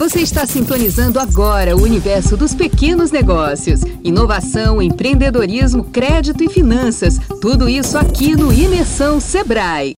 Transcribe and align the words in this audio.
Você 0.00 0.20
está 0.20 0.46
sintonizando 0.46 1.20
agora 1.20 1.76
o 1.76 1.82
universo 1.82 2.34
dos 2.34 2.54
pequenos 2.54 3.10
negócios. 3.10 3.82
Inovação, 4.02 4.80
empreendedorismo, 4.80 5.84
crédito 5.84 6.42
e 6.42 6.48
finanças. 6.48 7.18
Tudo 7.42 7.68
isso 7.68 7.98
aqui 7.98 8.34
no 8.34 8.50
Imersão 8.50 9.20
Sebrae. 9.20 9.92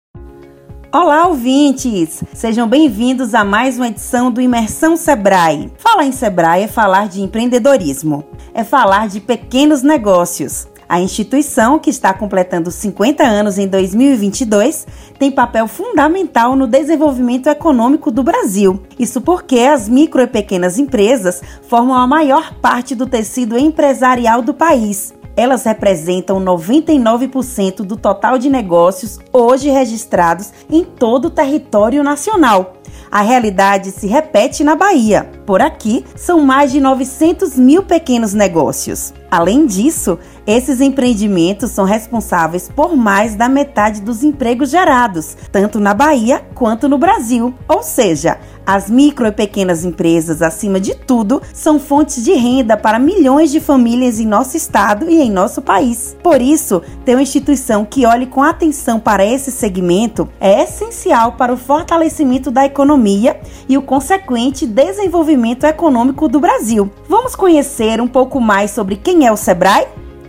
Olá, 0.93 1.29
ouvintes! 1.29 2.25
Sejam 2.35 2.69
bem-vindos 2.69 3.33
a 3.33 3.45
mais 3.45 3.77
uma 3.77 3.87
edição 3.87 4.29
do 4.29 4.41
Imersão 4.41 4.97
Sebrae. 4.97 5.71
Falar 5.79 6.05
em 6.05 6.11
Sebrae 6.11 6.65
é 6.65 6.69
falar 6.69 7.09
de 7.09 7.23
empreendedorismo, 7.23 8.25
é 8.53 8.65
falar 8.65 9.07
de 9.07 9.21
pequenos 9.21 9.85
negócios. 9.85 10.67
A 10.93 11.01
instituição, 11.01 11.79
que 11.79 11.89
está 11.89 12.13
completando 12.13 12.71
50 12.71 13.25
anos 13.25 13.57
em 13.57 13.67
2022, 13.67 14.87
tem 15.19 15.31
papel 15.31 15.67
fundamental 15.67 16.55
no 16.55 16.67
desenvolvimento 16.67 17.49
econômico 17.49 18.11
do 18.11 18.23
Brasil. 18.23 18.79
Isso 18.99 19.23
porque 19.23 19.61
as 19.61 19.89
micro 19.89 20.21
e 20.21 20.27
pequenas 20.27 20.79
empresas 20.79 21.41
formam 21.67 21.97
a 21.97 22.07
maior 22.07 22.53
parte 22.57 22.95
do 22.95 23.07
tecido 23.07 23.57
empresarial 23.57 24.43
do 24.43 24.53
país. 24.53 25.15
Elas 25.35 25.65
representam 25.65 26.39
99% 26.39 27.77
do 27.77 27.97
total 27.97 28.37
de 28.37 28.51
negócios 28.51 29.19
hoje 29.33 29.71
registrados 29.71 30.53
em 30.71 30.85
todo 30.85 31.29
o 31.29 31.31
território 31.31 32.03
nacional. 32.03 32.75
A 33.11 33.23
realidade 33.23 33.93
se 33.93 34.07
repete 34.07 34.63
na 34.63 34.77
Bahia. 34.77 35.25
Por 35.47 35.63
aqui, 35.63 36.05
são 36.15 36.43
mais 36.43 36.71
de 36.71 36.83
900 36.83 37.57
mil 37.57 37.83
pequenos 37.83 38.35
negócios. 38.35 39.15
Além 39.33 39.65
disso, 39.65 40.19
esses 40.47 40.79
empreendimentos 40.83 41.71
são 41.71 41.87
responsáveis 41.87 42.69
por 42.69 42.95
mais 42.95 43.35
da 43.35 43.49
metade 43.49 44.03
dos 44.03 44.23
empregos 44.23 44.69
gerados, 44.69 45.35
tanto 45.51 45.81
na 45.81 45.95
Bahia 45.95 46.45
quanto 46.55 46.87
no 46.87 46.99
Brasil. 46.99 47.55
Ou 47.67 47.83
seja, 47.83 48.39
as 48.67 48.91
micro 48.91 49.27
e 49.27 49.33
pequenas 49.33 49.87
empresas, 49.87 50.43
acima 50.43 50.79
de 50.79 50.95
tudo, 50.95 51.41
são 51.55 51.81
fontes 51.81 52.23
de 52.23 52.33
renda 52.33 52.77
para 52.77 52.99
milhões 52.99 53.51
de 53.51 53.59
famílias 53.59 54.21
em 54.21 54.27
nosso 54.27 54.55
estado 54.55 55.09
e 55.09 55.21
em 55.21 55.31
nosso 55.31 55.63
país. 55.63 56.15
Por 56.23 56.43
isso, 56.43 56.83
ter 57.03 57.15
uma 57.15 57.23
instituição 57.23 57.87
que 57.87 58.05
olhe 58.05 58.27
com 58.27 58.43
atenção 58.43 59.01
para 59.01 59.25
esse 59.25 59.51
segmento 59.51 60.29
é 60.39 60.63
essencial 60.63 61.33
para 61.33 61.55
o 61.55 61.57
fortalecimento 61.57 62.51
da 62.51 62.67
economia 62.67 63.41
e 63.67 63.79
o 63.79 63.83
consequente 63.83 64.67
desenvolvimento 64.67 65.65
econômico 65.65 66.29
do 66.29 66.39
Brasil. 66.39 66.91
Vamos 67.09 67.35
conhecer 67.35 67.99
um 67.99 68.09
pouco 68.09 68.39
mais 68.39 68.71
sobre 68.71 68.97
quem 68.97 69.22
é 69.25 69.33
o 69.33 69.37
Sebrae? 69.37 69.87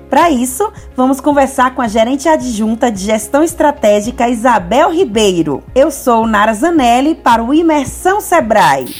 Para 0.10 0.30
isso, 0.30 0.72
vamos 0.96 1.20
conversar 1.20 1.74
com 1.74 1.82
a 1.82 1.88
gerente 1.88 2.30
adjunta 2.30 2.92
de 2.92 3.00
gestão 3.00 3.44
estratégica 3.44 4.30
Isabel 4.30 4.92
Ribeiro. 4.92 5.64
Eu 5.74 5.90
sou 5.90 6.28
Nara 6.28 6.54
Zanelli 6.54 7.16
para 7.16 7.44
o 7.44 7.54
Imersão 7.54 8.22
Sebrae. 8.22 8.94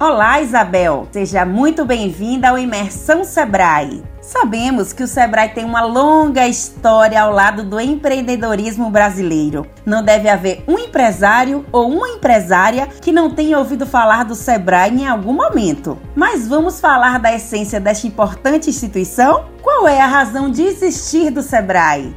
Olá, 0.00 0.40
Isabel. 0.40 1.06
Seja 1.12 1.44
muito 1.44 1.84
bem-vinda 1.84 2.48
ao 2.48 2.58
Imersão 2.58 3.24
Sebrae. 3.24 4.02
Sabemos 4.26 4.94
que 4.94 5.02
o 5.02 5.06
Sebrae 5.06 5.50
tem 5.50 5.66
uma 5.66 5.82
longa 5.82 6.48
história 6.48 7.20
ao 7.20 7.30
lado 7.30 7.62
do 7.62 7.78
empreendedorismo 7.78 8.90
brasileiro. 8.90 9.66
Não 9.84 10.02
deve 10.02 10.30
haver 10.30 10.64
um 10.66 10.78
empresário 10.78 11.62
ou 11.70 11.90
uma 11.90 12.08
empresária 12.08 12.86
que 12.86 13.12
não 13.12 13.30
tenha 13.30 13.58
ouvido 13.58 13.86
falar 13.86 14.24
do 14.24 14.34
Sebrae 14.34 14.90
em 14.90 15.06
algum 15.06 15.34
momento. 15.34 15.98
Mas 16.16 16.48
vamos 16.48 16.80
falar 16.80 17.18
da 17.18 17.34
essência 17.34 17.78
desta 17.78 18.06
importante 18.06 18.70
instituição? 18.70 19.44
Qual 19.60 19.86
é 19.86 20.00
a 20.00 20.06
razão 20.06 20.50
de 20.50 20.62
existir 20.62 21.30
do 21.30 21.42
Sebrae? 21.42 22.16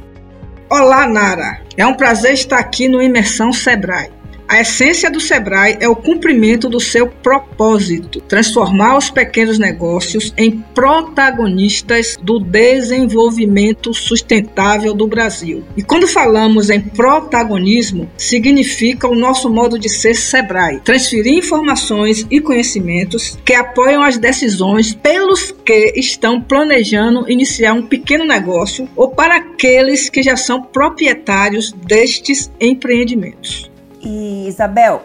Olá, 0.70 1.06
Nara. 1.06 1.60
É 1.76 1.86
um 1.86 1.94
prazer 1.94 2.32
estar 2.32 2.58
aqui 2.58 2.88
no 2.88 3.02
Imersão 3.02 3.52
Sebrae. 3.52 4.17
A 4.48 4.62
essência 4.62 5.10
do 5.10 5.20
Sebrae 5.20 5.76
é 5.78 5.86
o 5.86 5.94
cumprimento 5.94 6.70
do 6.70 6.80
seu 6.80 7.06
propósito: 7.06 8.18
transformar 8.22 8.96
os 8.96 9.10
pequenos 9.10 9.58
negócios 9.58 10.32
em 10.38 10.64
protagonistas 10.74 12.16
do 12.22 12.40
desenvolvimento 12.40 13.92
sustentável 13.92 14.94
do 14.94 15.06
Brasil. 15.06 15.64
E 15.76 15.82
quando 15.82 16.08
falamos 16.08 16.70
em 16.70 16.80
protagonismo, 16.80 18.10
significa 18.16 19.06
o 19.06 19.14
nosso 19.14 19.50
modo 19.50 19.78
de 19.78 19.90
ser 19.90 20.14
Sebrae: 20.14 20.80
transferir 20.80 21.34
informações 21.34 22.26
e 22.30 22.40
conhecimentos 22.40 23.38
que 23.44 23.52
apoiam 23.52 24.02
as 24.02 24.16
decisões 24.16 24.94
pelos 24.94 25.52
que 25.62 25.92
estão 25.94 26.40
planejando 26.40 27.30
iniciar 27.30 27.74
um 27.74 27.86
pequeno 27.86 28.24
negócio 28.24 28.88
ou 28.96 29.10
para 29.10 29.36
aqueles 29.36 30.08
que 30.08 30.22
já 30.22 30.38
são 30.38 30.62
proprietários 30.62 31.70
destes 31.86 32.50
empreendimentos. 32.58 33.67
E 34.08 34.48
Isabel, 34.48 35.02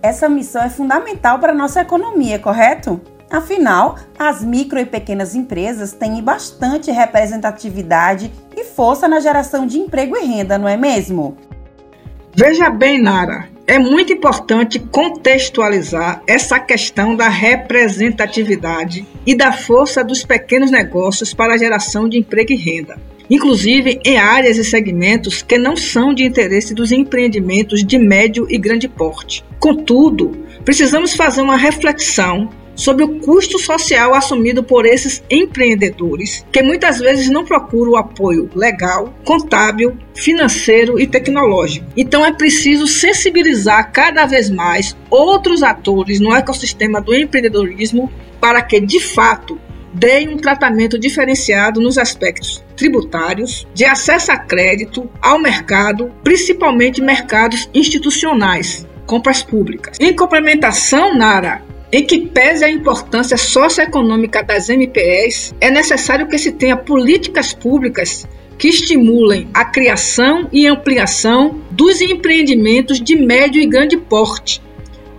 essa 0.00 0.28
missão 0.28 0.62
é 0.62 0.70
fundamental 0.70 1.40
para 1.40 1.50
a 1.50 1.54
nossa 1.54 1.80
economia, 1.80 2.38
correto? 2.38 3.00
Afinal, 3.28 3.98
as 4.16 4.44
micro 4.44 4.78
e 4.78 4.86
pequenas 4.86 5.34
empresas 5.34 5.90
têm 5.90 6.22
bastante 6.22 6.92
representatividade 6.92 8.32
e 8.56 8.62
força 8.62 9.08
na 9.08 9.18
geração 9.18 9.66
de 9.66 9.80
emprego 9.80 10.16
e 10.16 10.24
renda, 10.24 10.56
não 10.56 10.68
é 10.68 10.76
mesmo? 10.76 11.36
Veja 12.32 12.70
bem, 12.70 13.02
Nara, 13.02 13.48
é 13.66 13.80
muito 13.80 14.12
importante 14.12 14.78
contextualizar 14.78 16.22
essa 16.24 16.60
questão 16.60 17.16
da 17.16 17.28
representatividade 17.28 19.04
e 19.26 19.34
da 19.34 19.52
força 19.52 20.04
dos 20.04 20.24
pequenos 20.24 20.70
negócios 20.70 21.34
para 21.34 21.54
a 21.54 21.58
geração 21.58 22.08
de 22.08 22.18
emprego 22.18 22.52
e 22.52 22.56
renda 22.56 22.96
inclusive 23.30 24.00
em 24.04 24.16
áreas 24.16 24.56
e 24.56 24.64
segmentos 24.64 25.42
que 25.42 25.58
não 25.58 25.76
são 25.76 26.14
de 26.14 26.24
interesse 26.24 26.74
dos 26.74 26.92
empreendimentos 26.92 27.84
de 27.84 27.98
médio 27.98 28.46
e 28.48 28.58
grande 28.58 28.88
porte. 28.88 29.44
Contudo, 29.58 30.32
precisamos 30.64 31.14
fazer 31.14 31.42
uma 31.42 31.56
reflexão 31.56 32.50
sobre 32.76 33.02
o 33.02 33.18
custo 33.20 33.58
social 33.58 34.14
assumido 34.14 34.62
por 34.62 34.84
esses 34.84 35.22
empreendedores, 35.30 36.44
que 36.52 36.62
muitas 36.62 36.98
vezes 36.98 37.30
não 37.30 37.44
procuram 37.44 37.92
o 37.92 37.96
apoio 37.96 38.48
legal, 38.54 39.14
contábil, 39.24 39.96
financeiro 40.14 41.00
e 41.00 41.06
tecnológico. 41.06 41.86
Então 41.96 42.24
é 42.24 42.32
preciso 42.32 42.86
sensibilizar 42.86 43.90
cada 43.90 44.26
vez 44.26 44.50
mais 44.50 44.94
outros 45.10 45.62
atores 45.62 46.20
no 46.20 46.34
ecossistema 46.34 47.00
do 47.00 47.14
empreendedorismo 47.14 48.12
para 48.38 48.60
que, 48.62 48.78
de 48.78 49.00
fato, 49.00 49.58
deem 49.98 50.28
um 50.28 50.36
tratamento 50.36 50.98
diferenciado 50.98 51.80
nos 51.80 51.96
aspectos 51.96 52.62
tributários, 52.76 53.66
de 53.72 53.84
acesso 53.84 54.30
a 54.30 54.36
crédito, 54.36 55.10
ao 55.22 55.38
mercado, 55.38 56.12
principalmente 56.22 57.00
mercados 57.00 57.68
institucionais, 57.72 58.86
compras 59.06 59.42
públicas. 59.42 59.96
Em 59.98 60.14
complementação, 60.14 61.16
Nara, 61.16 61.62
em 61.90 62.04
que 62.04 62.26
pese 62.26 62.64
a 62.64 62.70
importância 62.70 63.38
socioeconômica 63.38 64.42
das 64.42 64.68
MPS, 64.68 65.54
é 65.60 65.70
necessário 65.70 66.26
que 66.28 66.38
se 66.38 66.52
tenha 66.52 66.76
políticas 66.76 67.54
públicas 67.54 68.26
que 68.58 68.68
estimulem 68.68 69.48
a 69.54 69.64
criação 69.64 70.48
e 70.52 70.66
ampliação 70.66 71.60
dos 71.70 72.00
empreendimentos 72.00 73.00
de 73.00 73.16
médio 73.16 73.62
e 73.62 73.66
grande 73.66 73.96
porte, 73.96 74.62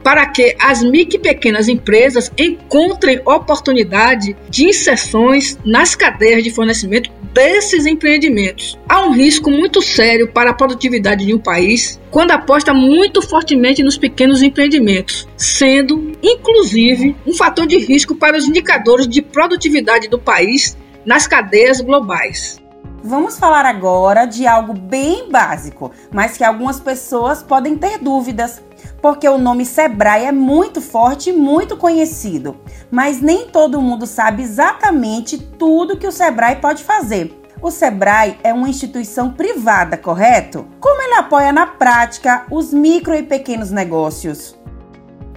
para 0.04 0.26
que 0.28 0.56
as 0.60 0.84
micro 0.84 1.18
e 1.18 1.20
pequenas 1.20 1.68
empresas 1.68 2.32
encontrem 2.38 3.22
oportunidade 3.26 4.36
de 4.50 4.66
inserções 4.66 5.58
nas 5.66 5.96
cadeias 5.96 6.44
de 6.44 6.52
fornecimento 6.52 7.12
desses 7.34 7.86
empreendimentos. 7.86 8.78
Há 8.90 9.02
um 9.06 9.12
risco 9.12 9.52
muito 9.52 9.82
sério 9.82 10.28
para 10.28 10.50
a 10.50 10.54
produtividade 10.54 11.26
de 11.26 11.36
um 11.36 11.40
país 11.40 12.00
quando 12.10 12.32
aposta 12.32 12.74
muito 12.74 13.22
fortemente 13.22 13.84
nos 13.84 13.98
pequenos 13.98 14.42
empreendimentos, 14.42 15.28
sendo, 15.38 16.14
inclusive, 16.24 17.16
um 17.28 17.34
fator 17.34 17.68
de 17.68 17.78
risco 17.78 18.16
para 18.16 18.38
os 18.38 18.48
indicadores 18.48 19.08
de 19.08 19.22
produtividade 19.22 20.08
do 20.08 20.18
país 20.18 20.76
nas 21.06 21.28
cadeias 21.28 21.80
globais. 21.80 22.60
Vamos 23.04 23.38
falar 23.38 23.66
agora 23.66 24.26
de 24.26 24.46
algo 24.48 24.74
bem 24.74 25.30
básico, 25.32 25.92
mas 26.12 26.38
que 26.38 26.44
algumas 26.44 26.80
pessoas 26.80 27.44
podem 27.44 27.78
ter 27.78 28.00
dúvidas 28.00 28.62
porque 29.02 29.28
o 29.28 29.38
nome 29.38 29.66
Sebrae 29.66 30.26
é 30.26 30.32
muito 30.32 30.82
forte 30.82 31.30
e 31.30 31.34
muito 31.34 31.78
conhecido, 31.78 32.58
mas 32.90 33.22
nem 33.22 33.48
todo 33.48 33.82
mundo 33.82 34.06
sabe 34.06 34.44
exatamente 34.44 35.38
tudo 35.38 35.98
que 35.98 36.08
o 36.08 36.12
Sebrae 36.12 36.58
pode 36.58 36.84
fazer. 36.84 37.34
O 37.62 37.72
Sebrae 37.72 38.38
é 38.44 38.54
uma 38.54 38.70
instituição 38.70 39.32
privada, 39.32 39.98
correto? 39.98 40.68
Como 40.80 41.02
ele 41.02 41.16
apoia 41.16 41.52
na 41.52 41.66
prática 41.66 42.46
os 42.52 42.72
micro 42.72 43.16
e 43.16 43.24
pequenos 43.24 43.72
negócios? 43.72 44.56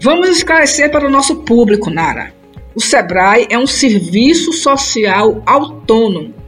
Vamos 0.02 0.28
esclarecer 0.28 0.90
para 0.90 1.06
o 1.06 1.10
nosso 1.10 1.36
público, 1.42 1.90
Nara. 1.90 2.32
O 2.74 2.80
Sebrae 2.80 3.46
é 3.50 3.58
um 3.58 3.66
serviço 3.66 4.52
social 4.52 5.42
autônomo 5.46 6.39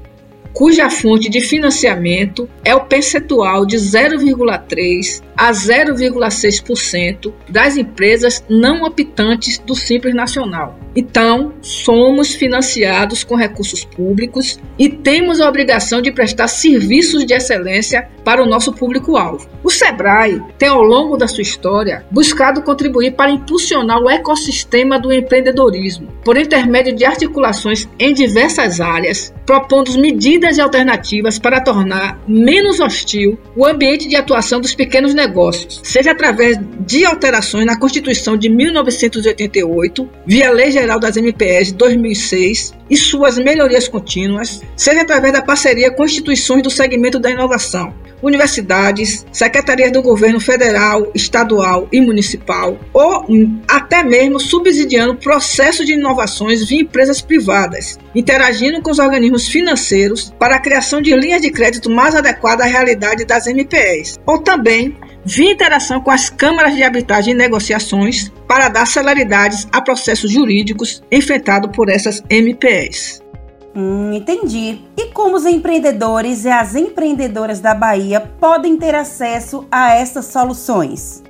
cuja 0.52 0.90
fonte 0.90 1.28
de 1.28 1.40
financiamento 1.40 2.48
é 2.64 2.74
o 2.74 2.84
percentual 2.84 3.64
de 3.64 3.76
0,3 3.76 5.22
a 5.36 5.50
0,6% 5.50 7.32
das 7.48 7.76
empresas 7.76 8.44
não 8.48 8.82
optantes 8.82 9.58
do 9.58 9.74
Simples 9.74 10.14
Nacional. 10.14 10.78
Então, 10.94 11.54
somos 11.62 12.34
financiados 12.34 13.24
com 13.24 13.34
recursos 13.34 13.84
públicos 13.84 14.58
e 14.78 14.88
temos 14.88 15.40
a 15.40 15.48
obrigação 15.48 16.02
de 16.02 16.12
prestar 16.12 16.48
serviços 16.48 17.24
de 17.24 17.32
excelência 17.32 18.08
para 18.24 18.42
o 18.42 18.46
nosso 18.46 18.72
público-alvo. 18.72 19.48
O 19.62 19.70
Sebrae 19.70 20.42
tem, 20.58 20.68
ao 20.68 20.82
longo 20.82 21.16
da 21.16 21.28
sua 21.28 21.42
história, 21.42 22.04
buscado 22.10 22.62
contribuir 22.62 23.12
para 23.12 23.30
impulsionar 23.30 24.00
o 24.00 24.10
ecossistema 24.10 24.98
do 24.98 25.12
empreendedorismo, 25.12 26.08
por 26.24 26.36
intermédio 26.36 26.94
de 26.94 27.04
articulações 27.04 27.88
em 27.98 28.12
diversas 28.12 28.80
áreas, 28.80 29.32
propondo 29.46 29.98
medidas 29.98 30.56
e 30.56 30.60
alternativas 30.60 31.38
para 31.38 31.60
tornar 31.60 32.18
menos 32.26 32.80
hostil 32.80 33.38
o 33.56 33.66
ambiente 33.66 34.08
de 34.08 34.16
atuação 34.16 34.60
dos 34.60 34.74
pequenos 34.74 35.14
negócios, 35.14 35.80
seja 35.82 36.12
através 36.12 36.58
de 36.80 37.04
alterações 37.04 37.66
na 37.66 37.78
Constituição 37.78 38.36
de 38.36 38.48
1988, 38.48 40.08
via 40.26 40.50
Lei 40.50 40.70
Geral 40.70 40.98
das 40.98 41.16
MPS 41.16 41.68
de 41.68 41.74
2006 41.74 42.74
e 42.90 42.96
suas 42.96 43.38
melhorias 43.38 43.88
contínuas, 43.88 44.62
seja 44.76 45.02
através 45.02 45.32
da 45.32 45.42
parceria 45.42 45.90
com 45.90 46.04
instituições 46.04 46.62
do 46.62 46.70
segmento 46.70 47.18
da 47.18 47.30
inovação, 47.30 47.94
universidades, 48.22 49.26
secretarias 49.32 49.92
do 49.92 50.02
governo 50.02 50.40
federal, 50.40 51.10
estadual 51.14 51.88
e 51.92 52.00
municipal, 52.00 52.78
ou 52.92 53.26
até 53.68 54.02
mesmo 54.02 54.38
subsidiando 54.38 55.16
processos 55.16 55.84
de 55.84 55.94
inovações 55.94 56.64
via 56.64 56.80
empresas 56.80 57.20
privadas, 57.20 57.98
interagindo 58.14 58.80
com 58.80 58.90
os 58.90 58.98
organismos 58.98 59.48
financeiros 59.48 60.32
para 60.38 60.56
a 60.56 60.60
criação 60.60 61.00
de 61.00 61.14
linhas 61.16 61.42
de 61.42 61.50
crédito 61.50 61.90
mais 61.90 62.14
adequadas 62.14 62.66
à 62.66 62.68
realidade 62.68 63.24
das 63.24 63.46
MPEs, 63.46 64.18
ou 64.26 64.38
também 64.38 64.96
via 65.24 65.52
interação 65.52 66.00
com 66.00 66.10
as 66.10 66.28
câmaras 66.28 66.74
de 66.74 66.82
arbitragem 66.82 67.34
e 67.34 67.36
negociações 67.36 68.30
para 68.46 68.68
dar 68.68 68.86
celeridades 68.86 69.66
a 69.72 69.80
processos 69.80 70.30
jurídicos 70.30 71.02
enfrentados 71.10 71.70
por 71.74 71.88
essas 71.88 72.22
MPEs. 72.28 73.21
Hum, 73.74 74.12
entendi. 74.12 74.80
E 74.96 75.06
como 75.12 75.36
os 75.36 75.46
empreendedores 75.46 76.44
e 76.44 76.48
as 76.48 76.74
empreendedoras 76.74 77.60
da 77.60 77.74
Bahia 77.74 78.20
podem 78.20 78.76
ter 78.76 78.94
acesso 78.94 79.66
a 79.70 79.94
essas 79.94 80.26
soluções? 80.26 81.22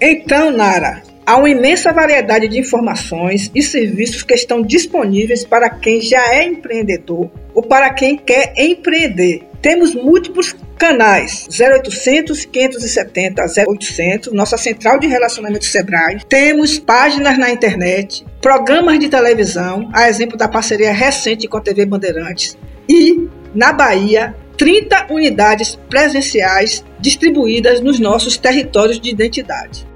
Então, 0.00 0.50
Nara, 0.50 1.02
há 1.26 1.36
uma 1.36 1.50
imensa 1.50 1.92
variedade 1.92 2.48
de 2.48 2.58
informações 2.58 3.50
e 3.54 3.62
serviços 3.62 4.22
que 4.22 4.34
estão 4.34 4.62
disponíveis 4.62 5.44
para 5.44 5.70
quem 5.70 6.00
já 6.00 6.34
é 6.34 6.44
empreendedor 6.44 7.30
ou 7.54 7.62
para 7.62 7.90
quem 7.90 8.16
quer 8.16 8.54
empreender. 8.56 9.46
Temos 9.60 9.94
múltiplos 9.94 10.56
canais 10.76 11.46
0800 11.48 12.44
570 12.46 13.44
0800, 13.68 14.32
nossa 14.32 14.56
central 14.56 14.98
de 14.98 15.06
relacionamento 15.06 15.64
Sebrae. 15.64 16.18
Temos 16.28 16.80
páginas 16.80 17.38
na 17.38 17.50
internet, 17.50 18.26
programas 18.42 18.98
de 18.98 19.08
televisão, 19.08 19.88
a 19.92 20.08
exemplo 20.08 20.36
da 20.36 20.48
parceria 20.48 20.92
recente 20.92 21.46
com 21.46 21.56
a 21.56 21.60
TV 21.60 21.86
Bandeirantes. 21.86 22.58
E, 22.88 23.28
na 23.54 23.72
Bahia, 23.72 24.34
30 24.58 25.06
unidades 25.10 25.78
presenciais 25.88 26.84
distribuídas 26.98 27.80
nos 27.80 28.00
nossos 28.00 28.36
territórios 28.36 29.00
de 29.00 29.10
identidade. 29.10 29.86